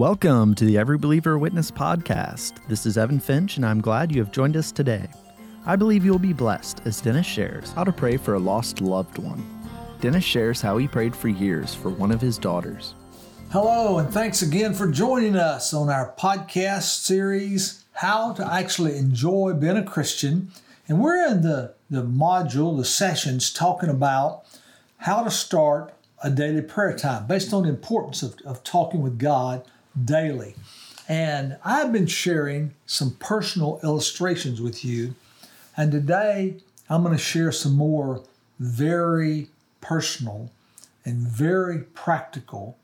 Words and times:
Welcome 0.00 0.54
to 0.54 0.64
the 0.64 0.78
Every 0.78 0.96
Believer 0.96 1.38
Witness 1.38 1.70
podcast. 1.70 2.66
This 2.68 2.86
is 2.86 2.96
Evan 2.96 3.20
Finch, 3.20 3.58
and 3.58 3.66
I'm 3.66 3.82
glad 3.82 4.10
you 4.10 4.18
have 4.22 4.32
joined 4.32 4.56
us 4.56 4.72
today. 4.72 5.06
I 5.66 5.76
believe 5.76 6.06
you 6.06 6.10
will 6.10 6.18
be 6.18 6.32
blessed 6.32 6.80
as 6.86 7.02
Dennis 7.02 7.26
shares 7.26 7.72
how 7.72 7.84
to 7.84 7.92
pray 7.92 8.16
for 8.16 8.32
a 8.32 8.38
lost 8.38 8.80
loved 8.80 9.18
one. 9.18 9.44
Dennis 10.00 10.24
shares 10.24 10.62
how 10.62 10.78
he 10.78 10.88
prayed 10.88 11.14
for 11.14 11.28
years 11.28 11.74
for 11.74 11.90
one 11.90 12.12
of 12.12 12.22
his 12.22 12.38
daughters. 12.38 12.94
Hello, 13.50 13.98
and 13.98 14.10
thanks 14.10 14.40
again 14.40 14.72
for 14.72 14.90
joining 14.90 15.36
us 15.36 15.74
on 15.74 15.90
our 15.90 16.14
podcast 16.18 17.02
series, 17.04 17.84
How 17.92 18.32
to 18.32 18.54
Actually 18.54 18.96
Enjoy 18.96 19.52
Being 19.52 19.76
a 19.76 19.84
Christian. 19.84 20.50
And 20.88 21.02
we're 21.02 21.26
in 21.26 21.42
the, 21.42 21.74
the 21.90 22.02
module, 22.02 22.74
the 22.74 22.86
sessions, 22.86 23.52
talking 23.52 23.90
about 23.90 24.46
how 24.96 25.24
to 25.24 25.30
start 25.30 25.92
a 26.24 26.30
daily 26.30 26.62
prayer 26.62 26.96
time 26.96 27.26
based 27.26 27.52
on 27.52 27.64
the 27.64 27.68
importance 27.68 28.22
of, 28.22 28.36
of 28.46 28.64
talking 28.64 29.02
with 29.02 29.18
God 29.18 29.62
daily. 30.04 30.54
And 31.08 31.56
I've 31.64 31.92
been 31.92 32.06
sharing 32.06 32.74
some 32.86 33.16
personal 33.18 33.80
illustrations 33.82 34.60
with 34.60 34.84
you. 34.84 35.14
And 35.76 35.90
today 35.90 36.56
I'm 36.88 37.02
going 37.02 37.16
to 37.16 37.22
share 37.22 37.52
some 37.52 37.74
more 37.74 38.22
very 38.58 39.48
personal 39.80 40.50
and 41.04 41.16
very 41.16 41.78
practical, 41.78 42.76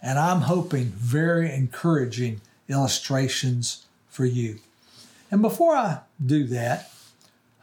and 0.00 0.18
I'm 0.18 0.42
hoping 0.42 0.86
very 0.86 1.52
encouraging 1.52 2.40
illustrations 2.68 3.86
for 4.08 4.24
you. 4.24 4.60
And 5.30 5.42
before 5.42 5.74
I 5.74 6.00
do 6.24 6.44
that, 6.44 6.90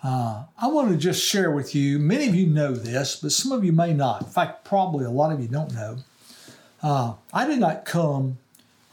uh, 0.03 0.43
I 0.59 0.67
want 0.67 0.89
to 0.89 0.97
just 0.97 1.23
share 1.23 1.51
with 1.51 1.73
you. 1.75 1.99
Many 1.99 2.27
of 2.27 2.35
you 2.35 2.47
know 2.47 2.73
this, 2.73 3.15
but 3.15 3.31
some 3.31 3.51
of 3.51 3.63
you 3.63 3.71
may 3.71 3.93
not. 3.93 4.23
In 4.23 4.27
fact, 4.27 4.65
probably 4.65 5.05
a 5.05 5.11
lot 5.11 5.31
of 5.31 5.39
you 5.39 5.47
don't 5.47 5.73
know. 5.73 5.97
Uh, 6.81 7.13
I 7.33 7.45
did 7.45 7.59
not 7.59 7.85
come 7.85 8.39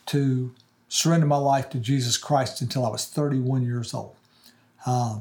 to 0.08 0.52
surrender 0.88 1.26
my 1.26 1.36
life 1.36 1.70
to 1.70 1.78
Jesus 1.78 2.16
Christ 2.16 2.60
until 2.60 2.84
I 2.84 2.90
was 2.90 3.06
31 3.06 3.64
years 3.64 3.94
old. 3.94 4.16
Uh, 4.86 5.20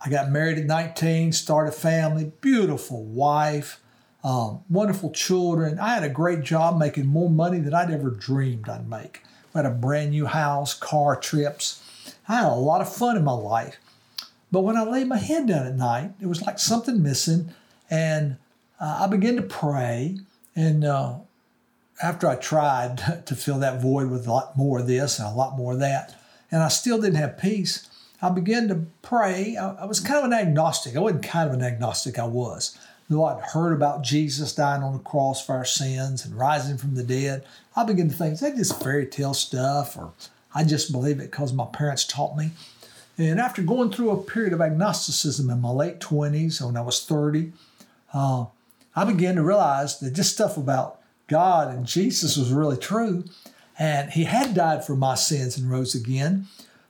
I 0.00 0.08
got 0.08 0.30
married 0.30 0.58
at 0.58 0.64
19, 0.64 1.32
started 1.32 1.70
a 1.70 1.76
family, 1.76 2.32
beautiful 2.40 3.04
wife, 3.04 3.80
um, 4.22 4.60
wonderful 4.68 5.10
children. 5.10 5.78
I 5.78 5.94
had 5.94 6.04
a 6.04 6.08
great 6.08 6.42
job 6.42 6.78
making 6.78 7.06
more 7.06 7.30
money 7.30 7.58
than 7.58 7.74
I'd 7.74 7.90
ever 7.90 8.10
dreamed 8.10 8.68
I'd 8.68 8.88
make. 8.88 9.22
I 9.54 9.58
had 9.58 9.66
a 9.66 9.70
brand 9.70 10.10
new 10.10 10.26
house, 10.26 10.74
car 10.74 11.16
trips. 11.16 11.82
I 12.28 12.36
had 12.36 12.46
a 12.46 12.54
lot 12.54 12.80
of 12.80 12.94
fun 12.94 13.16
in 13.16 13.24
my 13.24 13.32
life. 13.32 13.78
But 14.52 14.60
when 14.60 14.76
I 14.76 14.82
laid 14.82 15.08
my 15.08 15.18
head 15.18 15.46
down 15.46 15.66
at 15.66 15.74
night, 15.74 16.12
it 16.20 16.26
was 16.26 16.42
like 16.42 16.58
something 16.58 17.02
missing. 17.02 17.54
And 17.90 18.36
uh, 18.80 19.00
I 19.02 19.06
began 19.06 19.36
to 19.36 19.42
pray. 19.42 20.18
And 20.54 20.84
uh, 20.84 21.16
after 22.02 22.28
I 22.28 22.36
tried 22.36 23.22
to 23.26 23.34
fill 23.34 23.58
that 23.60 23.80
void 23.80 24.10
with 24.10 24.26
a 24.26 24.32
lot 24.32 24.56
more 24.56 24.80
of 24.80 24.86
this 24.86 25.18
and 25.18 25.28
a 25.28 25.32
lot 25.34 25.56
more 25.56 25.72
of 25.72 25.80
that, 25.80 26.14
and 26.50 26.62
I 26.62 26.68
still 26.68 27.00
didn't 27.00 27.16
have 27.16 27.38
peace, 27.38 27.88
I 28.22 28.28
began 28.28 28.68
to 28.68 28.86
pray. 29.02 29.56
I, 29.56 29.74
I 29.82 29.84
was 29.84 30.00
kind 30.00 30.18
of 30.18 30.24
an 30.24 30.32
agnostic. 30.32 30.96
I 30.96 31.00
wasn't 31.00 31.22
kind 31.22 31.48
of 31.48 31.54
an 31.54 31.62
agnostic, 31.62 32.18
I 32.18 32.26
was. 32.26 32.76
Though 33.08 33.24
I'd 33.24 33.42
heard 33.42 33.72
about 33.72 34.04
Jesus 34.04 34.54
dying 34.54 34.82
on 34.82 34.92
the 34.92 34.98
cross 35.00 35.44
for 35.44 35.54
our 35.54 35.64
sins 35.64 36.24
and 36.24 36.38
rising 36.38 36.76
from 36.76 36.94
the 36.94 37.02
dead, 37.02 37.44
I 37.74 37.84
began 37.84 38.08
to 38.08 38.14
think, 38.14 38.34
is 38.34 38.40
that 38.40 38.56
just 38.56 38.80
fairy 38.80 39.06
tale 39.06 39.34
stuff? 39.34 39.96
Or 39.96 40.12
I 40.54 40.64
just 40.64 40.92
believe 40.92 41.18
it 41.18 41.30
because 41.30 41.52
my 41.52 41.66
parents 41.66 42.04
taught 42.04 42.36
me. 42.36 42.50
And 43.18 43.40
after 43.40 43.62
going 43.62 43.90
through 43.90 44.10
a 44.10 44.22
period 44.22 44.52
of 44.52 44.60
agnosticism 44.60 45.50
in 45.50 45.60
my 45.60 45.70
late 45.70 45.98
20s, 45.98 46.64
when 46.64 46.76
I 46.76 46.82
was 46.82 47.04
30, 47.04 47.52
uh, 48.14 48.46
I 48.94 49.04
began 49.04 49.36
to 49.36 49.42
realize 49.42 49.98
that 50.00 50.14
this 50.14 50.32
stuff 50.32 50.56
about 50.56 50.99
God 51.30 51.72
and 51.72 51.86
Jesus 51.86 52.36
was 52.36 52.52
really 52.52 52.76
true. 52.76 53.24
And 53.78 54.10
He 54.10 54.24
had 54.24 54.54
died 54.54 54.84
for 54.84 54.94
my 54.94 55.14
sins 55.14 55.56
and 55.56 55.70
rose 55.70 55.94
again. 55.94 56.48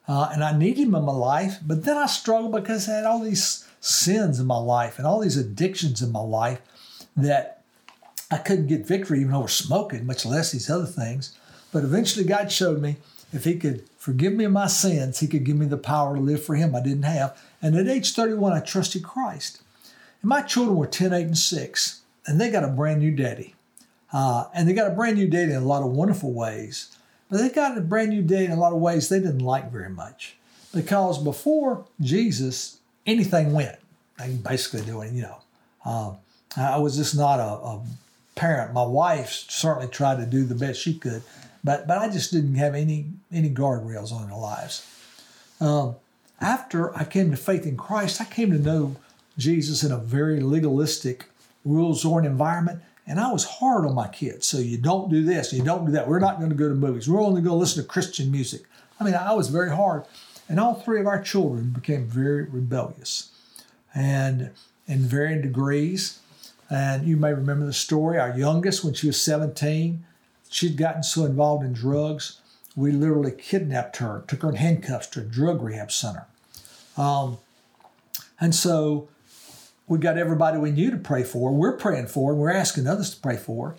Uh, 0.08 0.30
and 0.32 0.42
I 0.42 0.56
needed 0.56 0.82
Him 0.82 0.94
in 0.96 1.04
my 1.04 1.12
life. 1.12 1.58
But 1.64 1.84
then 1.84 1.96
I 1.96 2.06
struggled 2.06 2.52
because 2.52 2.88
I 2.88 2.96
had 2.96 3.04
all 3.04 3.20
these 3.20 3.68
sins 3.80 4.40
in 4.40 4.46
my 4.46 4.58
life 4.58 4.98
and 4.98 5.06
all 5.06 5.20
these 5.20 5.36
addictions 5.36 6.02
in 6.02 6.10
my 6.10 6.20
life 6.20 6.60
that 7.16 7.62
I 8.30 8.38
couldn't 8.38 8.68
get 8.68 8.86
victory 8.86 9.20
even 9.20 9.34
over 9.34 9.48
smoking, 9.48 10.06
much 10.06 10.24
less 10.24 10.52
these 10.52 10.70
other 10.70 10.86
things. 10.86 11.36
But 11.70 11.84
eventually, 11.84 12.24
God 12.24 12.50
showed 12.50 12.80
me 12.80 12.96
if 13.32 13.44
He 13.44 13.56
could 13.56 13.88
forgive 13.98 14.32
me 14.32 14.44
of 14.44 14.52
my 14.52 14.66
sins, 14.66 15.20
He 15.20 15.28
could 15.28 15.44
give 15.44 15.56
me 15.56 15.66
the 15.66 15.76
power 15.76 16.16
to 16.16 16.20
live 16.20 16.42
for 16.42 16.54
Him 16.54 16.74
I 16.74 16.80
didn't 16.80 17.02
have. 17.02 17.40
And 17.60 17.76
at 17.76 17.88
age 17.88 18.14
31, 18.14 18.52
I 18.52 18.60
trusted 18.60 19.04
Christ. 19.04 19.62
And 20.22 20.28
my 20.28 20.42
children 20.42 20.76
were 20.76 20.86
10, 20.86 21.12
8, 21.12 21.26
and 21.26 21.38
6, 21.38 22.00
and 22.26 22.40
they 22.40 22.50
got 22.50 22.64
a 22.64 22.68
brand 22.68 23.00
new 23.00 23.10
daddy. 23.10 23.54
Uh, 24.12 24.46
and 24.54 24.68
they 24.68 24.72
got 24.72 24.90
a 24.90 24.94
brand 24.94 25.16
new 25.16 25.28
daddy 25.28 25.52
in 25.52 25.62
a 25.62 25.66
lot 25.66 25.82
of 25.82 25.90
wonderful 25.90 26.32
ways. 26.32 26.96
But 27.28 27.38
they 27.38 27.48
got 27.48 27.78
a 27.78 27.80
brand 27.80 28.10
new 28.10 28.22
daddy 28.22 28.46
in 28.46 28.52
a 28.52 28.60
lot 28.60 28.72
of 28.72 28.80
ways 28.80 29.08
they 29.08 29.20
didn't 29.20 29.38
like 29.38 29.70
very 29.70 29.90
much. 29.90 30.36
Because 30.74 31.22
before 31.22 31.84
Jesus, 32.00 32.78
anything 33.06 33.52
went. 33.52 33.76
They 34.18 34.34
basically 34.34 34.82
do 34.82 35.00
it, 35.02 35.12
you 35.12 35.22
know. 35.22 35.38
Uh, 35.84 36.12
I 36.56 36.78
was 36.78 36.96
just 36.96 37.16
not 37.16 37.38
a, 37.38 37.42
a 37.42 37.82
parent. 38.34 38.74
My 38.74 38.84
wife 38.84 39.30
certainly 39.48 39.88
tried 39.88 40.18
to 40.18 40.26
do 40.26 40.44
the 40.44 40.54
best 40.54 40.80
she 40.80 40.94
could, 40.94 41.22
but 41.62 41.86
but 41.86 41.98
I 41.98 42.08
just 42.08 42.32
didn't 42.32 42.56
have 42.56 42.74
any 42.74 43.06
any 43.32 43.50
guardrails 43.50 44.12
on 44.12 44.28
their 44.28 44.36
lives. 44.36 44.86
Um, 45.60 45.96
after 46.40 46.96
I 46.96 47.04
came 47.04 47.30
to 47.30 47.36
faith 47.36 47.66
in 47.66 47.76
Christ, 47.76 48.20
I 48.20 48.24
came 48.24 48.50
to 48.50 48.58
know 48.58 48.96
Jesus 49.38 49.82
in 49.82 49.92
a 49.92 49.98
very 49.98 50.40
legalistic, 50.40 51.26
rules-oriented 51.64 52.32
environment, 52.32 52.80
and 53.10 53.18
I 53.18 53.32
was 53.32 53.44
hard 53.44 53.84
on 53.84 53.94
my 53.96 54.06
kids. 54.06 54.46
So 54.46 54.58
you 54.58 54.78
don't 54.78 55.10
do 55.10 55.24
this, 55.24 55.52
you 55.52 55.64
don't 55.64 55.84
do 55.84 55.92
that. 55.92 56.06
We're 56.06 56.20
not 56.20 56.38
going 56.38 56.50
to 56.50 56.56
go 56.56 56.68
to 56.68 56.76
movies. 56.76 57.08
We're 57.08 57.20
only 57.20 57.42
going 57.42 57.52
to 57.52 57.58
listen 57.58 57.82
to 57.82 57.88
Christian 57.88 58.30
music. 58.30 58.62
I 59.00 59.04
mean, 59.04 59.14
I 59.14 59.32
was 59.32 59.48
very 59.48 59.70
hard, 59.70 60.04
and 60.48 60.60
all 60.60 60.74
three 60.74 61.00
of 61.00 61.08
our 61.08 61.20
children 61.20 61.70
became 61.70 62.06
very 62.06 62.44
rebellious, 62.44 63.32
and 63.92 64.50
in 64.86 65.00
varying 65.00 65.42
degrees. 65.42 66.20
And 66.70 67.04
you 67.04 67.16
may 67.16 67.32
remember 67.32 67.66
the 67.66 67.72
story. 67.72 68.16
Our 68.16 68.38
youngest, 68.38 68.84
when 68.84 68.94
she 68.94 69.08
was 69.08 69.20
17, 69.20 70.04
she'd 70.48 70.76
gotten 70.76 71.02
so 71.02 71.24
involved 71.24 71.64
in 71.64 71.72
drugs, 71.72 72.40
we 72.76 72.92
literally 72.92 73.32
kidnapped 73.32 73.96
her, 73.96 74.22
took 74.28 74.42
her 74.42 74.50
in 74.50 74.54
handcuffs 74.54 75.08
to 75.08 75.20
a 75.20 75.24
drug 75.24 75.62
rehab 75.62 75.90
center. 75.90 76.26
Um, 76.96 77.38
and 78.40 78.54
so 78.54 79.08
we 79.90 79.98
got 79.98 80.16
everybody 80.16 80.56
we 80.56 80.70
knew 80.70 80.88
to 80.92 80.96
pray 80.96 81.24
for. 81.24 81.50
We're 81.50 81.76
praying 81.76 82.06
for, 82.06 82.30
and 82.30 82.40
we're 82.40 82.52
asking 82.52 82.86
others 82.86 83.10
to 83.10 83.20
pray 83.20 83.36
for. 83.36 83.74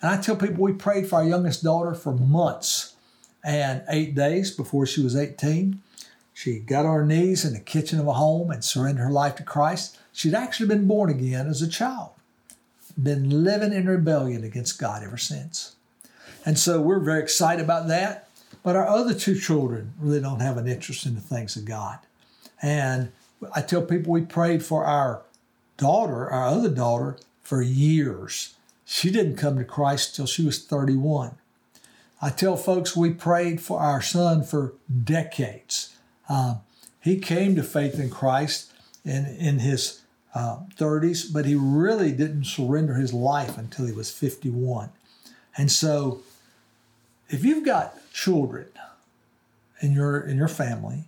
And 0.00 0.10
I 0.10 0.18
tell 0.18 0.34
people 0.34 0.64
we 0.64 0.72
prayed 0.72 1.06
for 1.06 1.16
our 1.16 1.24
youngest 1.24 1.62
daughter 1.62 1.94
for 1.94 2.14
months 2.14 2.96
and 3.44 3.82
eight 3.90 4.14
days 4.14 4.50
before 4.50 4.86
she 4.86 5.02
was 5.02 5.14
18. 5.14 5.82
She 6.32 6.60
got 6.60 6.86
on 6.86 6.94
her 6.94 7.04
knees 7.04 7.44
in 7.44 7.52
the 7.52 7.60
kitchen 7.60 8.00
of 8.00 8.06
a 8.06 8.14
home 8.14 8.50
and 8.50 8.64
surrendered 8.64 9.04
her 9.04 9.10
life 9.10 9.36
to 9.36 9.42
Christ. 9.42 9.98
She'd 10.14 10.32
actually 10.32 10.66
been 10.66 10.88
born 10.88 11.10
again 11.10 11.46
as 11.46 11.60
a 11.60 11.68
child, 11.68 12.12
been 13.00 13.44
living 13.44 13.74
in 13.74 13.86
rebellion 13.86 14.42
against 14.42 14.80
God 14.80 15.02
ever 15.04 15.18
since. 15.18 15.76
And 16.46 16.58
so 16.58 16.80
we're 16.80 17.00
very 17.00 17.22
excited 17.22 17.62
about 17.62 17.86
that. 17.88 18.30
But 18.62 18.76
our 18.76 18.88
other 18.88 19.12
two 19.12 19.38
children 19.38 19.92
really 20.00 20.22
don't 20.22 20.40
have 20.40 20.56
an 20.56 20.66
interest 20.66 21.04
in 21.04 21.16
the 21.16 21.20
things 21.20 21.54
of 21.54 21.66
God. 21.66 21.98
And 22.62 23.12
I 23.54 23.60
tell 23.60 23.82
people 23.82 24.14
we 24.14 24.22
prayed 24.22 24.64
for 24.64 24.86
our 24.86 25.22
daughter, 25.80 26.30
our 26.30 26.46
other 26.46 26.68
daughter, 26.68 27.16
for 27.42 27.62
years. 27.62 28.54
She 28.84 29.10
didn't 29.10 29.36
come 29.36 29.56
to 29.56 29.64
Christ 29.64 30.14
till 30.14 30.26
she 30.26 30.44
was 30.44 30.62
31. 30.62 31.36
I 32.22 32.28
tell 32.30 32.56
folks 32.56 32.94
we 32.94 33.10
prayed 33.10 33.60
for 33.62 33.80
our 33.80 34.02
son 34.02 34.44
for 34.44 34.74
decades. 35.04 35.96
Um, 36.28 36.60
he 37.00 37.18
came 37.18 37.56
to 37.56 37.62
faith 37.62 37.98
in 37.98 38.10
Christ 38.10 38.72
in, 39.04 39.24
in 39.24 39.60
his 39.60 40.02
uh, 40.34 40.58
30s, 40.76 41.32
but 41.32 41.46
he 41.46 41.54
really 41.54 42.12
didn't 42.12 42.44
surrender 42.44 42.94
his 42.94 43.14
life 43.14 43.56
until 43.56 43.86
he 43.86 43.92
was 43.92 44.10
51. 44.10 44.90
And 45.56 45.72
so 45.72 46.20
if 47.30 47.44
you've 47.44 47.64
got 47.64 47.96
children 48.12 48.66
in 49.80 49.92
your 49.92 50.20
in 50.20 50.36
your 50.36 50.48
family, 50.48 51.04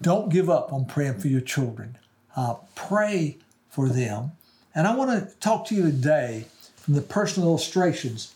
don't 0.00 0.30
give 0.30 0.50
up 0.50 0.72
on 0.72 0.84
praying 0.84 1.20
for 1.20 1.28
your 1.28 1.40
children. 1.40 1.96
Uh, 2.34 2.54
pray 2.74 3.36
for 3.72 3.88
them. 3.88 4.32
And 4.74 4.86
I 4.86 4.94
want 4.94 5.10
to 5.10 5.34
talk 5.36 5.66
to 5.66 5.74
you 5.74 5.82
today 5.82 6.44
from 6.76 6.94
the 6.94 7.00
personal 7.00 7.48
illustrations 7.48 8.34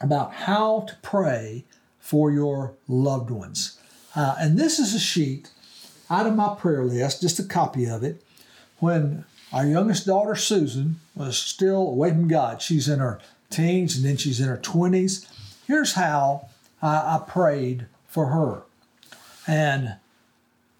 about 0.00 0.32
how 0.32 0.86
to 0.88 0.96
pray 1.02 1.64
for 2.00 2.32
your 2.32 2.72
loved 2.88 3.30
ones. 3.30 3.78
Uh, 4.16 4.34
and 4.40 4.58
this 4.58 4.78
is 4.78 4.94
a 4.94 4.98
sheet 4.98 5.50
out 6.10 6.26
of 6.26 6.34
my 6.34 6.54
prayer 6.58 6.84
list, 6.84 7.20
just 7.20 7.38
a 7.38 7.44
copy 7.44 7.86
of 7.86 8.02
it. 8.02 8.24
When 8.78 9.24
our 9.52 9.66
youngest 9.66 10.06
daughter, 10.06 10.34
Susan, 10.34 11.00
was 11.14 11.38
still 11.38 11.88
away 11.88 12.10
from 12.10 12.26
God, 12.26 12.62
she's 12.62 12.88
in 12.88 12.98
her 12.98 13.20
teens 13.50 13.94
and 13.96 14.04
then 14.04 14.16
she's 14.16 14.40
in 14.40 14.48
her 14.48 14.56
20s. 14.56 15.26
Here's 15.66 15.92
how 15.92 16.48
I, 16.80 16.96
I 16.96 17.22
prayed 17.26 17.86
for 18.08 18.26
her. 18.26 18.62
And 19.46 19.96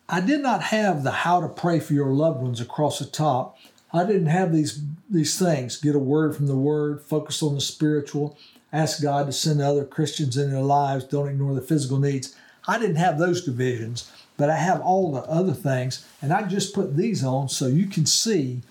I 0.09 0.21
did 0.21 0.41
not 0.41 0.63
have 0.65 1.03
the 1.03 1.11
how 1.11 1.41
to 1.41 1.49
pray 1.49 1.81
for 1.81 1.93
your 1.93 2.11
loved 2.11 2.43
ones 2.43 2.61
across 2.61 2.99
the 2.99 3.07
top. 3.07 3.59
I 3.93 4.05
didn't 4.05 4.27
have 4.27 4.53
these 4.53 4.83
these 5.11 5.39
things. 5.39 5.77
Get 5.77 5.95
a 5.95 6.01
word 6.01 6.35
from 6.35 6.47
the 6.47 6.57
word, 6.57 7.03
focus 7.03 7.43
on 7.43 7.55
the 7.55 7.61
spiritual. 7.61 8.39
ask 8.73 9.03
God 9.03 9.27
to 9.27 9.33
send 9.33 9.61
other 9.61 9.85
Christians 9.85 10.39
in 10.39 10.51
their 10.51 10.63
lives, 10.63 11.05
don't 11.05 11.29
ignore 11.29 11.55
the 11.55 11.61
physical 11.61 11.99
needs. 11.99 12.35
I 12.67 12.79
didn't 12.79 12.97
have 12.97 13.19
those 13.19 13.45
divisions, 13.45 14.11
but 14.39 14.49
I 14.49 14.57
have 14.57 14.81
all 14.81 15.13
the 15.13 15.23
other 15.23 15.53
things, 15.53 16.07
and 16.23 16.33
I 16.33 16.43
just 16.43 16.75
put 16.75 16.97
these 16.97 17.23
on 17.23 17.49
so 17.49 17.67
you 17.67 17.87
can 17.87 18.07
see 18.07 18.63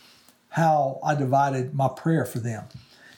how 0.49 0.99
I 1.03 1.13
divided 1.13 1.75
my 1.75 1.87
prayer 1.87 2.25
for 2.25 2.39
them. 2.39 2.65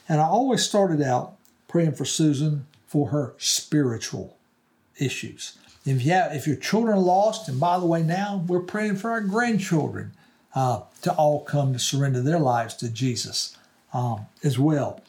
And 0.10 0.20
I 0.20 0.26
always 0.26 0.64
started 0.64 1.02
out 1.02 1.36
praying 1.68 1.94
for 1.94 2.06
Susan 2.06 2.66
for 2.86 3.10
her 3.10 3.34
spiritual 3.38 4.38
issues. 5.00 5.58
If, 5.86 6.06
you 6.06 6.12
have, 6.12 6.36
if 6.36 6.46
your 6.48 6.56
children 6.56 6.98
are 6.98 7.02
lost, 7.02 7.48
and 7.48 7.60
by 7.60 7.80
the 7.80 7.86
way, 7.86 8.04
now 8.04 8.44
we're 8.48 8.60
praying 8.60 8.98
for 8.98 9.12
our 9.12 9.22
grandchildren 9.22 10.14
uh, 10.56 10.82
to 11.02 11.14
all 11.14 11.44
come 11.44 11.74
to 11.74 11.80
surrender 11.80 12.22
their 12.22 12.40
lives 12.40 12.76
to 12.76 12.90
Jesus 12.90 13.58
um, 13.94 14.28
as 14.44 14.60
well. 14.60 15.02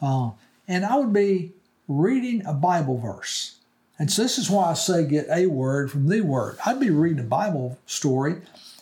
Uh, 0.00 0.30
and 0.66 0.84
I 0.84 0.96
would 0.96 1.12
be 1.12 1.52
reading 1.86 2.44
a 2.46 2.52
Bible 2.52 2.98
verse. 2.98 3.56
And 3.98 4.10
so 4.10 4.22
this 4.22 4.38
is 4.38 4.50
why 4.50 4.70
I 4.70 4.74
say 4.74 5.04
get 5.04 5.26
a 5.30 5.46
word 5.46 5.90
from 5.90 6.08
the 6.08 6.20
word. 6.20 6.58
I'd 6.64 6.78
be 6.78 6.90
reading 6.90 7.18
a 7.20 7.24
Bible 7.24 7.78
story, 7.86 8.36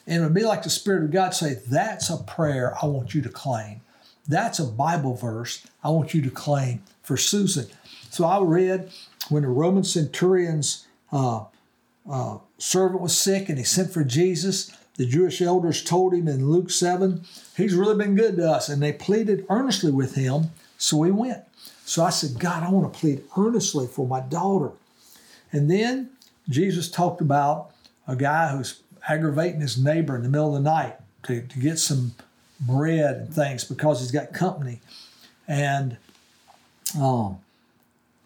and 0.06 0.22
it 0.22 0.24
would 0.24 0.34
be 0.34 0.44
like 0.44 0.62
the 0.62 0.70
Spirit 0.70 1.04
of 1.04 1.10
God 1.10 1.30
say, 1.30 1.54
That's 1.68 2.10
a 2.10 2.19
prayer 2.19 2.74
I 2.82 2.86
want 2.86 3.14
you 3.14 3.22
to 3.22 3.28
claim. 3.28 3.80
That's 4.28 4.58
a 4.58 4.66
Bible 4.66 5.14
verse 5.14 5.66
I 5.82 5.90
want 5.90 6.12
you 6.12 6.20
to 6.22 6.30
claim 6.30 6.82
for 7.02 7.16
Susan. 7.16 7.66
So 8.10 8.24
I 8.24 8.42
read 8.42 8.90
when 9.28 9.42
the 9.42 9.48
Roman 9.48 9.84
centurion's 9.84 10.86
uh, 11.12 11.44
uh, 12.10 12.38
servant 12.58 13.00
was 13.00 13.16
sick 13.16 13.48
and 13.48 13.58
he 13.58 13.64
sent 13.64 13.92
for 13.92 14.04
Jesus. 14.04 14.76
The 14.96 15.06
Jewish 15.06 15.43
elders 15.43 15.84
told 15.84 16.14
him 16.14 16.26
in 16.26 16.50
Luke 16.50 16.70
7, 16.70 17.22
He's 17.56 17.75
really 17.75 17.96
been 17.96 18.16
good 18.16 18.37
to 18.37 18.50
us. 18.50 18.69
And 18.69 18.82
they 18.82 18.93
pleaded 18.93 19.46
earnestly 19.50 19.93
with 19.93 20.14
him, 20.14 20.50
so 20.78 21.02
he 21.02 21.10
went. 21.10 21.43
So 21.84 22.04
I 22.04 22.10
said, 22.10 22.40
God, 22.40 22.62
I 22.62 22.70
want 22.70 22.93
to 22.93 22.98
plead 22.98 23.22
earnestly 23.37 23.87
for 23.87 24.06
my 24.06 24.20
daughter. 24.20 24.72
And 25.52 25.70
then 25.70 26.10
Jesus 26.48 26.90
talked 26.90 27.20
about 27.20 27.70
a 28.08 28.16
guy 28.16 28.48
who's 28.48 28.81
aggravating 29.08 29.60
his 29.60 29.82
neighbor 29.82 30.16
in 30.16 30.22
the 30.22 30.28
middle 30.28 30.56
of 30.56 30.62
the 30.62 30.69
night 30.69 30.96
to, 31.25 31.43
to 31.43 31.58
get 31.58 31.78
some 31.78 32.14
bread 32.60 33.16
and 33.16 33.34
things 33.34 33.64
because 33.64 34.00
he's 34.00 34.10
got 34.10 34.32
company. 34.32 34.81
And 35.46 35.96
um, 37.00 37.38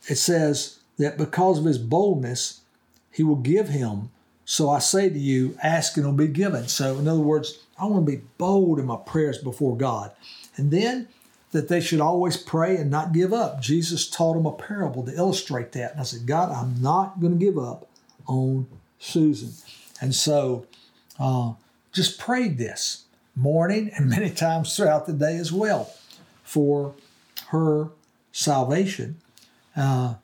it 0.08 0.17
says 0.17 0.78
that 0.99 1.19
because 1.19 1.58
of 1.58 1.64
his 1.64 1.78
boldness, 1.78 2.61
he 3.11 3.22
will 3.22 3.37
give 3.37 3.69
him. 3.69 4.11
So 4.50 4.69
I 4.69 4.81
say 4.81 5.08
to 5.08 5.17
you, 5.17 5.56
ask 5.62 5.97
and 5.97 6.05
it'll 6.05 6.17
be 6.17 6.26
given. 6.26 6.67
So, 6.67 6.99
in 6.99 7.06
other 7.06 7.20
words, 7.20 7.61
I 7.79 7.85
want 7.85 8.05
to 8.05 8.12
be 8.17 8.23
bold 8.37 8.81
in 8.81 8.87
my 8.87 8.97
prayers 8.97 9.38
before 9.38 9.76
God. 9.76 10.11
And 10.56 10.73
then 10.73 11.06
that 11.52 11.69
they 11.69 11.81
should 11.81 12.00
always 12.00 12.37
pray 12.37 12.76
and 12.76 12.91
not 12.91 13.12
give 13.12 13.32
up. 13.32 13.62
Jesus 13.62 14.11
taught 14.11 14.35
them 14.35 14.47
a 14.47 14.52
parable 14.52 15.05
to 15.05 15.14
illustrate 15.14 15.70
that. 15.73 15.93
And 15.93 16.00
I 16.00 16.02
said, 16.02 16.26
God, 16.26 16.50
I'm 16.50 16.82
not 16.82 17.20
going 17.20 17.38
to 17.38 17.44
give 17.44 17.58
up 17.58 17.88
on 18.26 18.67
Susan. 18.99 19.52
And 20.00 20.17
so 20.17 20.67
uh, 21.20 21.53
just 21.93 22.19
prayed 22.19 22.58
this 22.58 23.05
morning 23.37 23.93
and 23.94 24.11
many 24.11 24.31
times 24.31 24.75
throughout 24.75 25.06
the 25.06 25.12
day 25.12 25.37
as 25.37 25.53
well 25.53 25.93
for 26.43 26.96
her 27.50 27.91
salvation, 28.32 29.20
uh, 29.76 30.14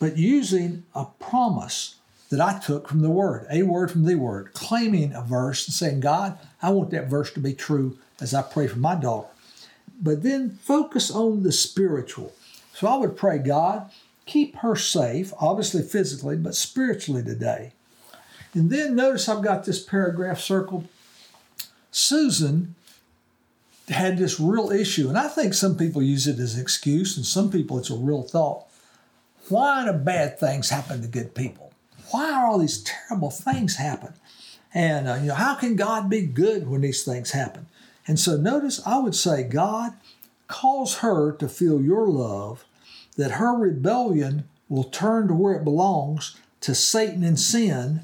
but 0.00 0.16
using 0.16 0.84
a 0.94 1.04
promise 1.04 1.96
that 2.30 2.40
I 2.40 2.58
took 2.58 2.88
from 2.88 3.00
the 3.00 3.10
Word, 3.10 3.46
a 3.50 3.62
word 3.62 3.90
from 3.90 4.04
the 4.04 4.16
Word, 4.16 4.52
claiming 4.52 5.14
a 5.14 5.22
verse 5.22 5.66
and 5.66 5.74
saying, 5.74 6.00
God, 6.00 6.38
I 6.60 6.70
want 6.70 6.90
that 6.90 7.08
verse 7.08 7.32
to 7.32 7.40
be 7.40 7.54
true 7.54 7.98
as 8.20 8.34
I 8.34 8.42
pray 8.42 8.66
for 8.66 8.78
my 8.78 8.94
daughter. 8.94 9.28
But 10.00 10.22
then 10.22 10.58
focus 10.62 11.10
on 11.10 11.42
the 11.42 11.52
spiritual. 11.52 12.32
So 12.74 12.86
I 12.86 12.96
would 12.96 13.16
pray, 13.16 13.38
God, 13.38 13.90
keep 14.26 14.56
her 14.56 14.76
safe, 14.76 15.32
obviously 15.40 15.82
physically, 15.82 16.36
but 16.36 16.54
spiritually 16.54 17.22
today. 17.22 17.72
And 18.54 18.70
then 18.70 18.94
notice 18.94 19.28
I've 19.28 19.42
got 19.42 19.64
this 19.64 19.82
paragraph 19.82 20.40
circled. 20.40 20.86
Susan 21.90 22.74
had 23.88 24.18
this 24.18 24.38
real 24.38 24.70
issue, 24.70 25.08
and 25.08 25.18
I 25.18 25.28
think 25.28 25.54
some 25.54 25.76
people 25.76 26.02
use 26.02 26.26
it 26.26 26.38
as 26.38 26.54
an 26.54 26.60
excuse, 26.60 27.16
and 27.16 27.24
some 27.24 27.50
people 27.50 27.78
it's 27.78 27.90
a 27.90 27.96
real 27.96 28.22
thought. 28.22 28.66
Why 29.48 29.84
do 29.84 29.92
bad 29.92 30.38
things 30.38 30.68
happen 30.68 31.00
to 31.00 31.08
good 31.08 31.34
people? 31.34 31.67
Why 32.10 32.32
are 32.32 32.46
all 32.46 32.58
these 32.58 32.82
terrible 32.82 33.30
things 33.30 33.76
happen? 33.76 34.14
And 34.74 35.08
uh, 35.08 35.14
you 35.14 35.28
know, 35.28 35.34
how 35.34 35.54
can 35.54 35.76
God 35.76 36.08
be 36.10 36.22
good 36.22 36.68
when 36.68 36.80
these 36.80 37.04
things 37.04 37.30
happen? 37.32 37.66
And 38.06 38.18
so 38.18 38.36
notice 38.36 38.80
I 38.86 38.98
would 38.98 39.14
say 39.14 39.42
God 39.42 39.92
calls 40.46 40.98
her 40.98 41.32
to 41.32 41.48
feel 41.48 41.80
your 41.80 42.08
love, 42.08 42.64
that 43.16 43.32
her 43.32 43.54
rebellion 43.54 44.48
will 44.68 44.84
turn 44.84 45.28
to 45.28 45.34
where 45.34 45.54
it 45.54 45.64
belongs 45.64 46.36
to 46.62 46.74
Satan 46.74 47.22
and 47.22 47.38
sin, 47.38 48.00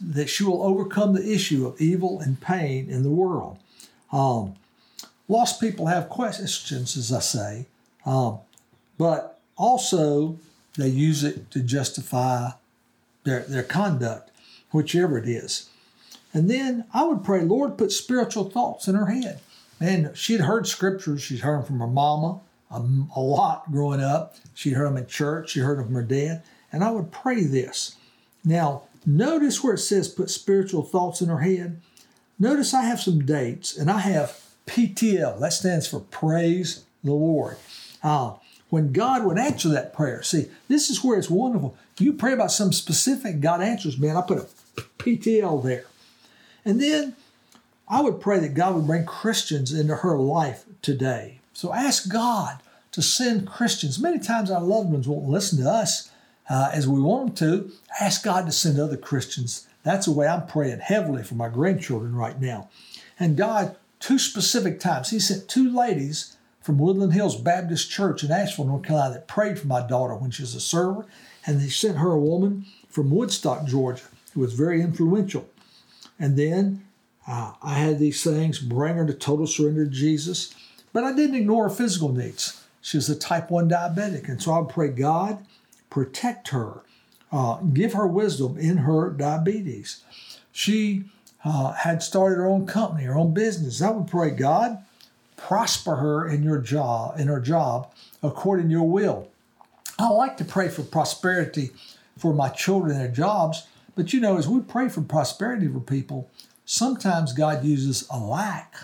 that 0.00 0.28
she 0.28 0.42
will 0.42 0.62
overcome 0.62 1.14
the 1.14 1.32
issue 1.32 1.66
of 1.66 1.80
evil 1.80 2.20
and 2.20 2.40
pain 2.40 2.90
in 2.90 3.02
the 3.02 3.10
world. 3.10 3.58
Um, 4.12 4.54
lost 5.28 5.60
people 5.60 5.86
have 5.86 6.08
questions, 6.08 6.96
as 6.96 7.12
I 7.12 7.20
say, 7.20 7.66
um, 8.04 8.38
but 8.98 9.38
also 9.56 10.38
they 10.76 10.88
use 10.88 11.24
it 11.24 11.50
to 11.52 11.60
justify 11.60 12.50
their, 13.26 13.40
their 13.40 13.62
conduct, 13.62 14.30
whichever 14.70 15.18
it 15.18 15.28
is. 15.28 15.68
And 16.32 16.50
then 16.50 16.84
I 16.94 17.04
would 17.04 17.22
pray, 17.22 17.42
Lord, 17.42 17.76
put 17.76 17.92
spiritual 17.92 18.50
thoughts 18.50 18.88
in 18.88 18.94
her 18.94 19.06
head. 19.06 19.40
And 19.78 20.16
she'd 20.16 20.40
heard 20.40 20.66
scriptures. 20.66 21.22
She'd 21.22 21.40
heard 21.40 21.58
them 21.58 21.66
from 21.66 21.80
her 21.80 21.86
mama 21.86 22.40
um, 22.70 23.10
a 23.14 23.20
lot 23.20 23.70
growing 23.70 24.00
up. 24.00 24.36
She'd 24.54 24.74
heard 24.74 24.88
them 24.88 24.96
in 24.96 25.06
church. 25.06 25.50
She 25.50 25.60
heard 25.60 25.78
them 25.78 25.86
from 25.86 25.94
her 25.94 26.02
dad. 26.02 26.42
And 26.72 26.82
I 26.82 26.90
would 26.90 27.12
pray 27.12 27.44
this. 27.44 27.96
Now, 28.44 28.82
notice 29.04 29.62
where 29.62 29.74
it 29.74 29.78
says 29.78 30.08
put 30.08 30.30
spiritual 30.30 30.82
thoughts 30.82 31.20
in 31.20 31.28
her 31.28 31.40
head. 31.40 31.80
Notice 32.38 32.74
I 32.74 32.82
have 32.82 33.00
some 33.00 33.24
dates, 33.24 33.76
and 33.76 33.90
I 33.90 34.00
have 34.00 34.44
PTL. 34.66 35.40
That 35.40 35.54
stands 35.54 35.86
for 35.86 36.00
Praise 36.00 36.84
the 37.02 37.12
Lord. 37.12 37.56
Uh, 38.02 38.34
when 38.70 38.92
God 38.92 39.24
would 39.24 39.38
answer 39.38 39.68
that 39.70 39.94
prayer, 39.94 40.22
see, 40.22 40.46
this 40.68 40.90
is 40.90 41.04
where 41.04 41.18
it's 41.18 41.30
wonderful. 41.30 41.76
You 41.98 42.12
pray 42.12 42.32
about 42.32 42.50
some 42.50 42.72
specific, 42.72 43.40
God 43.40 43.60
answers, 43.60 43.98
man. 43.98 44.16
I 44.16 44.22
put 44.22 44.38
a 44.38 44.46
PTL 44.98 45.62
there. 45.62 45.86
And 46.64 46.80
then 46.80 47.14
I 47.88 48.02
would 48.02 48.20
pray 48.20 48.40
that 48.40 48.54
God 48.54 48.74
would 48.74 48.86
bring 48.86 49.06
Christians 49.06 49.72
into 49.72 49.96
her 49.96 50.18
life 50.18 50.64
today. 50.82 51.40
So 51.52 51.72
ask 51.72 52.10
God 52.10 52.58
to 52.92 53.02
send 53.02 53.46
Christians. 53.46 53.98
Many 53.98 54.18
times 54.18 54.50
our 54.50 54.60
loved 54.60 54.90
ones 54.90 55.06
won't 55.06 55.28
listen 55.28 55.62
to 55.62 55.70
us 55.70 56.10
uh, 56.50 56.70
as 56.72 56.88
we 56.88 57.00
want 57.00 57.36
them 57.36 57.68
to. 57.68 57.72
Ask 58.00 58.24
God 58.24 58.46
to 58.46 58.52
send 58.52 58.78
other 58.78 58.96
Christians. 58.96 59.66
That's 59.84 60.06
the 60.06 60.12
way 60.12 60.26
I'm 60.26 60.46
praying 60.46 60.80
heavily 60.80 61.22
for 61.22 61.34
my 61.34 61.48
grandchildren 61.48 62.16
right 62.16 62.40
now. 62.40 62.68
And 63.18 63.36
God, 63.36 63.76
two 64.00 64.18
specific 64.18 64.80
times, 64.80 65.10
He 65.10 65.20
sent 65.20 65.48
two 65.48 65.74
ladies 65.74 66.35
from 66.66 66.78
Woodland 66.78 67.12
Hills 67.12 67.36
Baptist 67.36 67.92
Church 67.92 68.24
in 68.24 68.32
Asheville, 68.32 68.64
North 68.64 68.82
Carolina, 68.82 69.14
that 69.14 69.28
prayed 69.28 69.56
for 69.56 69.68
my 69.68 69.86
daughter 69.86 70.16
when 70.16 70.32
she 70.32 70.42
was 70.42 70.52
a 70.56 70.60
server. 70.60 71.06
And 71.46 71.60
they 71.60 71.68
sent 71.68 71.98
her 71.98 72.10
a 72.10 72.18
woman 72.18 72.66
from 72.88 73.12
Woodstock, 73.12 73.66
Georgia, 73.66 74.02
who 74.34 74.40
was 74.40 74.52
very 74.52 74.82
influential. 74.82 75.48
And 76.18 76.36
then 76.36 76.84
uh, 77.28 77.52
I 77.62 77.74
had 77.74 78.00
these 78.00 78.24
things, 78.24 78.58
bring 78.58 78.96
her 78.96 79.06
to 79.06 79.14
total 79.14 79.46
surrender 79.46 79.84
to 79.84 79.90
Jesus, 79.92 80.56
but 80.92 81.04
I 81.04 81.12
didn't 81.12 81.36
ignore 81.36 81.68
her 81.68 81.74
physical 81.74 82.12
needs. 82.12 82.64
She 82.80 82.96
was 82.96 83.08
a 83.08 83.16
type 83.16 83.48
1 83.48 83.70
diabetic, 83.70 84.28
and 84.28 84.42
so 84.42 84.50
I 84.50 84.58
would 84.58 84.68
pray, 84.68 84.88
God, 84.88 85.46
protect 85.88 86.48
her, 86.48 86.82
uh, 87.30 87.58
give 87.58 87.92
her 87.92 88.08
wisdom 88.08 88.58
in 88.58 88.78
her 88.78 89.10
diabetes. 89.10 90.02
She 90.50 91.04
uh, 91.44 91.74
had 91.74 92.02
started 92.02 92.36
her 92.36 92.46
own 92.46 92.66
company, 92.66 93.04
her 93.04 93.16
own 93.16 93.34
business. 93.34 93.80
I 93.80 93.90
would 93.90 94.08
pray, 94.08 94.30
God, 94.30 94.82
prosper 95.46 95.96
her 95.96 96.28
in 96.28 96.42
your 96.42 96.58
job, 96.58 97.18
in 97.18 97.28
her 97.28 97.40
job, 97.40 97.92
according 98.22 98.66
to 98.66 98.72
your 98.72 98.88
will. 98.88 99.28
I 99.98 100.08
like 100.08 100.36
to 100.38 100.44
pray 100.44 100.68
for 100.68 100.82
prosperity 100.82 101.70
for 102.18 102.34
my 102.34 102.48
children 102.48 102.92
and 102.92 103.00
their 103.00 103.12
jobs 103.12 103.66
but 103.96 104.12
you 104.12 104.20
know, 104.20 104.36
as 104.36 104.46
we 104.46 104.60
pray 104.60 104.88
for 104.88 105.00
prosperity 105.00 105.66
for 105.66 105.80
people, 105.80 106.30
sometimes 106.66 107.32
God 107.32 107.64
uses 107.64 108.06
a 108.10 108.18
lack 108.18 108.74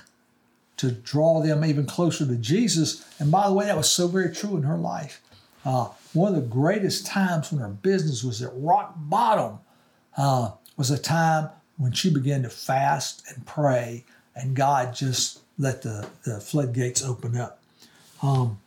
to 0.78 0.90
draw 0.90 1.40
them 1.40 1.64
even 1.64 1.86
closer 1.86 2.26
to 2.26 2.36
Jesus. 2.36 3.06
And 3.20 3.30
by 3.30 3.46
the 3.46 3.52
way, 3.52 3.66
that 3.66 3.76
was 3.76 3.90
so 3.90 4.08
very 4.08 4.34
true 4.34 4.56
in 4.56 4.62
her 4.64 4.78
life. 4.78 5.20
Uh, 5.64 5.88
one 6.14 6.34
of 6.34 6.40
the 6.40 6.48
greatest 6.48 7.06
times 7.06 7.52
when 7.52 7.60
her 7.60 7.68
business 7.68 8.24
was 8.24 8.42
at 8.42 8.50
rock 8.54 8.94
bottom 8.96 9.60
uh, 10.16 10.50
was 10.76 10.90
a 10.90 10.98
time 10.98 11.50
when 11.76 11.92
she 11.92 12.12
began 12.12 12.42
to 12.42 12.50
fast 12.50 13.22
and 13.28 13.46
pray, 13.46 14.04
and 14.34 14.56
God 14.56 14.94
just 14.94 15.40
let 15.62 15.82
the, 15.82 16.08
the 16.24 16.40
floodgates 16.40 17.02
open 17.02 17.36
up. 17.36 17.60
Um, 18.22 18.58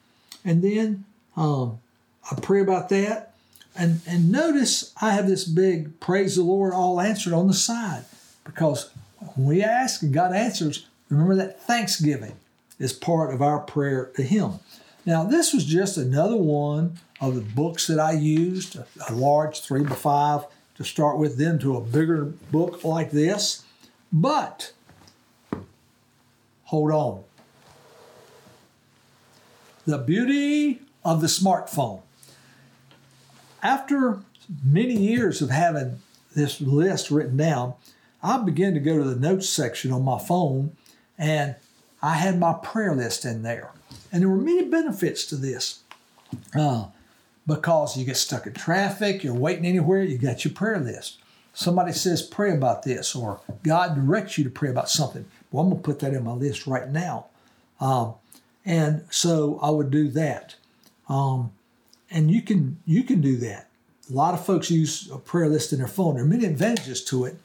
and 0.46 0.64
then 0.64 1.04
um, 1.36 1.80
I 2.32 2.36
pray 2.40 2.62
about 2.62 2.90
that. 2.90 3.34
And, 3.78 4.00
and 4.08 4.32
notice 4.32 4.94
I 5.02 5.12
have 5.12 5.28
this 5.28 5.44
big 5.44 6.00
praise 6.00 6.38
the 6.38 6.44
Lord 6.44 6.74
all 6.74 7.02
answered 7.02 7.34
on 7.34 7.48
the 7.48 7.54
side 7.54 8.06
because 8.46 8.90
when 9.36 9.48
we 9.48 9.62
ask 9.62 10.02
and 10.02 10.14
God 10.14 10.34
answers, 10.34 10.88
remember 11.10 11.36
that 11.36 11.62
thanksgiving 11.62 12.34
is 12.80 12.94
part 12.94 13.34
of 13.34 13.42
our 13.42 13.60
prayer 13.60 14.12
to 14.16 14.24
Him. 14.24 14.54
Now, 15.06 15.26
this 15.26 15.54
was 15.54 15.66
just 15.66 15.98
another 15.98 16.38
one 16.38 16.98
of 17.20 17.36
the 17.36 17.42
books 17.42 17.88
that 17.88 18.00
I 18.00 18.14
used, 18.14 18.78
a, 18.78 18.88
a 19.10 19.14
large 19.14 19.60
three 19.62 19.84
by 19.84 19.96
five 19.96 20.46
to 20.76 20.84
start 20.84 21.18
with, 21.18 21.38
then 21.38 21.60
to 21.60 21.76
a 21.76 21.82
bigger 21.82 22.26
book 22.52 22.84
like 22.86 23.12
this. 23.12 23.64
But 24.12 24.72
hold 26.76 26.92
on. 26.92 27.24
The 29.86 29.98
beauty 29.98 30.82
of 31.06 31.22
the 31.22 31.28
smartphone. 31.28 32.02
After 33.64 34.20
many 34.64 34.96
years 34.96 35.42
of 35.42 35.50
having 35.50 36.02
this 36.36 36.60
list 36.60 37.12
written 37.12 37.38
down, 37.38 37.76
I 38.22 38.40
began 38.40 38.74
to 38.74 38.80
go 38.80 38.98
to 38.98 39.04
the 39.04 39.16
notes 39.16 39.48
section 39.48 39.92
on 39.92 40.04
my 40.04 40.20
phone 40.20 40.76
and 41.18 41.56
I 42.02 42.16
had 42.16 42.40
my 42.40 42.54
prayer 42.54 42.94
list 42.94 43.24
in 43.24 43.44
there. 43.44 43.72
And 44.12 44.22
there 44.22 44.30
were 44.30 44.38
many 44.38 44.66
benefits 44.66 45.26
to 45.28 45.36
this. 45.36 45.82
Uh, 46.58 46.88
because 47.48 47.96
you 47.96 48.04
get 48.06 48.18
stuck 48.18 48.48
in 48.48 48.54
traffic, 48.54 49.24
you're 49.24 49.34
waiting 49.34 49.66
anywhere, 49.66 50.04
you 50.04 50.18
got 50.18 50.44
your 50.44 50.54
prayer 50.54 50.80
list. 50.80 51.20
Somebody 51.54 51.94
says, 51.94 52.22
pray 52.22 52.54
about 52.54 52.84
this, 52.84 53.16
or 53.16 53.40
God 53.64 53.96
directs 53.96 54.38
you 54.38 54.44
to 54.44 54.50
pray 54.50 54.70
about 54.70 54.90
something. 54.90 55.26
Well, 55.56 55.64
I'm 55.64 55.70
going 55.70 55.82
to 55.82 55.86
put 55.86 56.00
that 56.00 56.14
in 56.14 56.24
my 56.24 56.34
list 56.34 56.68
right 56.68 56.90
now. 56.90 57.28
Um, 57.80 58.16
and 58.66 59.06
so 59.10 59.58
I 59.62 59.70
would 59.70 59.90
do 59.90 60.10
that. 60.10 60.56
Um, 61.08 61.52
and 62.12 62.30
you 62.30 62.42
can 62.42 62.78
you 62.86 63.04
can 63.04 63.22
do 63.22 63.38
that. 63.38 63.70
A 64.10 64.14
lot 64.14 64.34
of 64.34 64.46
folks 64.46 64.70
use 64.70 65.10
a 65.10 65.18
prayer 65.18 65.48
list 65.48 65.72
in 65.72 65.80
their 65.80 65.88
phone. 65.88 66.16
There 66.16 66.24
are 66.24 66.28
many 66.28 66.46
advantages 66.46 67.04
to 67.06 67.26
it. 67.26 67.38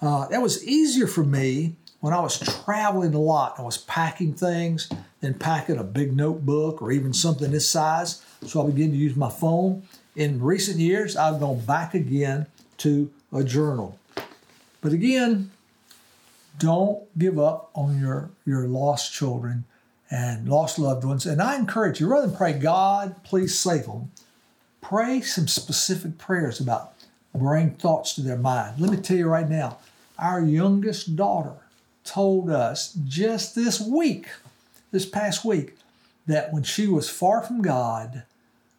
Uh, 0.00 0.26
that 0.28 0.40
was 0.40 0.66
easier 0.66 1.06
for 1.06 1.22
me 1.22 1.76
when 2.00 2.14
I 2.14 2.20
was 2.20 2.38
traveling 2.64 3.14
a 3.14 3.20
lot. 3.20 3.56
I 3.58 3.62
was 3.62 3.78
packing 3.78 4.32
things, 4.32 4.88
then 5.20 5.34
packing 5.34 5.76
a 5.76 5.84
big 5.84 6.16
notebook 6.16 6.80
or 6.80 6.90
even 6.90 7.12
something 7.12 7.50
this 7.50 7.68
size. 7.68 8.24
So 8.46 8.62
I 8.62 8.70
began 8.70 8.90
to 8.90 8.96
use 8.96 9.16
my 9.16 9.30
phone. 9.30 9.82
In 10.16 10.42
recent 10.42 10.78
years, 10.78 11.16
I've 11.16 11.40
gone 11.40 11.60
back 11.60 11.94
again 11.94 12.46
to 12.78 13.10
a 13.32 13.44
journal. 13.44 13.98
But 14.80 14.92
again, 14.92 15.50
don't 16.58 17.02
give 17.18 17.38
up 17.38 17.70
on 17.74 18.00
your, 18.00 18.30
your 18.44 18.66
lost 18.66 19.12
children 19.12 19.64
and 20.10 20.48
lost 20.48 20.78
loved 20.78 21.04
ones. 21.04 21.24
And 21.26 21.40
I 21.40 21.56
encourage 21.56 22.00
you, 22.00 22.08
rather 22.08 22.26
than 22.26 22.36
pray, 22.36 22.52
God, 22.52 23.22
please 23.22 23.58
save 23.58 23.86
them, 23.86 24.10
pray 24.80 25.20
some 25.20 25.48
specific 25.48 26.18
prayers 26.18 26.60
about 26.60 26.94
bring 27.34 27.70
thoughts 27.70 28.14
to 28.14 28.22
their 28.22 28.36
mind. 28.36 28.80
Let 28.80 28.90
me 28.90 28.96
tell 28.96 29.16
you 29.16 29.28
right 29.28 29.48
now, 29.48 29.78
our 30.18 30.40
youngest 30.40 31.16
daughter 31.16 31.54
told 32.04 32.50
us 32.50 32.92
just 33.06 33.54
this 33.54 33.80
week, 33.80 34.26
this 34.90 35.06
past 35.06 35.44
week, 35.44 35.76
that 36.26 36.52
when 36.52 36.62
she 36.62 36.86
was 36.86 37.08
far 37.08 37.42
from 37.42 37.62
God, 37.62 38.24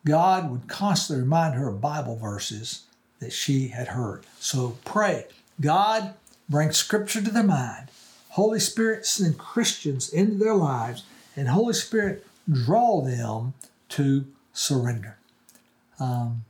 God 0.06 0.52
would 0.52 0.68
constantly 0.68 1.24
remind 1.24 1.56
her 1.56 1.70
of 1.70 1.82
Bible 1.82 2.16
verses 2.16 2.84
that 3.20 3.32
she 3.32 3.70
had 3.70 3.90
heard. 3.90 4.26
So 4.40 4.78
pray, 4.84 5.26
God, 5.60 6.14
bring 6.50 6.72
scripture 6.72 7.22
to 7.22 7.32
their 7.32 7.44
mind. 7.44 7.90
Holy 8.30 8.60
Spirit, 8.60 9.06
send 9.06 9.38
Christians 9.38 10.10
into 10.10 10.36
their 10.36 10.56
lives, 10.56 11.04
and 11.36 11.50
Holy 11.50 11.74
Spirit, 11.74 12.26
draw 12.50 13.02
them 13.02 13.54
to 13.90 14.26
surrender. 14.54 15.18
Um, 16.00 16.44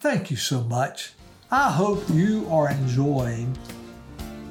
thank 0.00 0.30
you 0.30 0.36
so 0.36 0.62
much. 0.62 1.12
I 1.50 1.70
hope 1.70 2.04
you 2.10 2.46
are 2.50 2.70
enjoying 2.70 3.56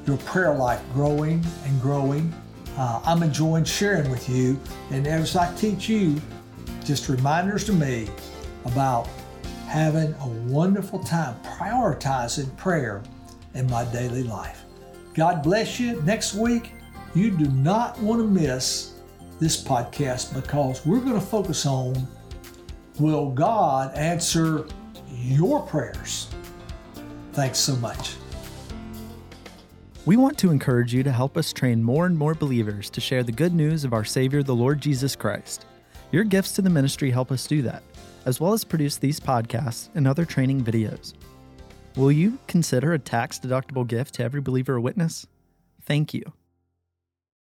your 0.06 0.18
prayer 0.18 0.54
life 0.54 0.82
growing 0.92 1.44
and 1.64 1.80
growing. 1.80 2.32
Uh, 2.76 3.00
I'm 3.04 3.22
enjoying 3.22 3.64
sharing 3.64 4.10
with 4.10 4.28
you, 4.28 4.58
and 4.90 5.06
as 5.06 5.36
I 5.36 5.54
teach 5.54 5.88
you, 5.88 6.20
just 6.84 7.08
reminders 7.08 7.64
to 7.64 7.72
me 7.72 8.08
about 8.64 9.08
having 9.66 10.14
a 10.20 10.28
wonderful 10.46 10.98
time 10.98 11.36
prioritizing 11.42 12.54
prayer 12.56 13.02
in 13.54 13.68
my 13.70 13.84
daily 13.92 14.22
life. 14.22 14.64
God 15.14 15.42
bless 15.42 15.80
you. 15.80 16.00
Next 16.02 16.34
week, 16.34 16.72
you 17.14 17.30
do 17.30 17.46
not 17.46 17.98
want 18.00 18.20
to 18.20 18.26
miss 18.26 18.94
this 19.40 19.62
podcast 19.62 20.34
because 20.34 20.84
we're 20.84 21.00
going 21.00 21.14
to 21.18 21.20
focus 21.20 21.66
on 21.66 22.06
will 22.98 23.30
God 23.30 23.94
answer 23.94 24.66
your 25.12 25.62
prayers? 25.62 26.28
Thanks 27.32 27.58
so 27.58 27.76
much. 27.76 28.16
We 30.06 30.16
want 30.16 30.38
to 30.38 30.50
encourage 30.50 30.94
you 30.94 31.02
to 31.02 31.12
help 31.12 31.36
us 31.36 31.52
train 31.52 31.82
more 31.82 32.06
and 32.06 32.16
more 32.16 32.34
believers 32.34 32.88
to 32.90 33.00
share 33.00 33.22
the 33.22 33.32
good 33.32 33.52
news 33.52 33.84
of 33.84 33.92
our 33.92 34.04
Savior, 34.04 34.42
the 34.42 34.54
Lord 34.54 34.80
Jesus 34.80 35.14
Christ. 35.14 35.66
Your 36.10 36.24
gifts 36.24 36.52
to 36.52 36.62
the 36.62 36.70
ministry 36.70 37.10
help 37.10 37.30
us 37.30 37.46
do 37.46 37.60
that, 37.62 37.82
as 38.24 38.40
well 38.40 38.54
as 38.54 38.64
produce 38.64 38.96
these 38.96 39.20
podcasts 39.20 39.90
and 39.94 40.08
other 40.08 40.24
training 40.24 40.64
videos. 40.64 41.12
Will 41.98 42.12
you 42.12 42.38
consider 42.46 42.92
a 42.92 42.98
tax 43.00 43.40
deductible 43.40 43.84
gift 43.84 44.14
to 44.14 44.22
Every 44.22 44.40
Believer 44.40 44.76
a 44.76 44.80
Witness? 44.80 45.26
Thank 45.82 46.14
you. 46.14 46.32